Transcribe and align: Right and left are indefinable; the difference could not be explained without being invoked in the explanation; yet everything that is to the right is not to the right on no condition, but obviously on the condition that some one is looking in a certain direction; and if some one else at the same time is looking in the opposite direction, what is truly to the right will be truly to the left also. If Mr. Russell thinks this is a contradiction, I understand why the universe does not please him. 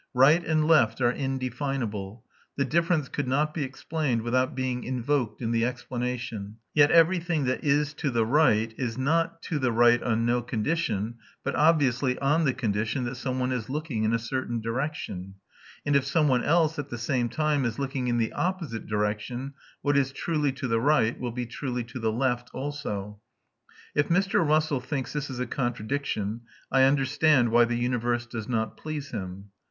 Right 0.15 0.43
and 0.43 0.65
left 0.67 0.99
are 0.99 1.11
indefinable; 1.11 2.25
the 2.57 2.65
difference 2.65 3.07
could 3.07 3.27
not 3.27 3.53
be 3.53 3.63
explained 3.63 4.23
without 4.23 4.55
being 4.55 4.83
invoked 4.83 5.43
in 5.43 5.51
the 5.51 5.63
explanation; 5.63 6.55
yet 6.73 6.89
everything 6.89 7.43
that 7.45 7.63
is 7.63 7.93
to 8.01 8.09
the 8.09 8.25
right 8.25 8.73
is 8.79 8.97
not 8.97 9.43
to 9.43 9.59
the 9.59 9.71
right 9.71 10.01
on 10.01 10.25
no 10.25 10.41
condition, 10.41 11.17
but 11.43 11.55
obviously 11.55 12.17
on 12.17 12.45
the 12.45 12.53
condition 12.55 13.03
that 13.03 13.13
some 13.15 13.37
one 13.37 13.51
is 13.51 13.69
looking 13.69 14.03
in 14.03 14.11
a 14.11 14.17
certain 14.17 14.59
direction; 14.59 15.35
and 15.85 15.95
if 15.95 16.03
some 16.03 16.27
one 16.27 16.43
else 16.43 16.79
at 16.79 16.89
the 16.89 16.97
same 16.97 17.29
time 17.29 17.63
is 17.63 17.77
looking 17.77 18.07
in 18.07 18.17
the 18.17 18.33
opposite 18.33 18.87
direction, 18.87 19.53
what 19.83 19.95
is 19.95 20.11
truly 20.11 20.51
to 20.51 20.67
the 20.67 20.81
right 20.81 21.19
will 21.19 21.29
be 21.31 21.45
truly 21.45 21.83
to 21.83 21.99
the 21.99 22.11
left 22.11 22.49
also. 22.55 23.19
If 23.93 24.09
Mr. 24.09 24.43
Russell 24.43 24.79
thinks 24.79 25.13
this 25.13 25.29
is 25.29 25.39
a 25.39 25.45
contradiction, 25.45 26.41
I 26.71 26.85
understand 26.85 27.49
why 27.49 27.65
the 27.65 27.77
universe 27.77 28.25
does 28.25 28.49
not 28.49 28.77
please 28.77 29.11
him. 29.11 29.51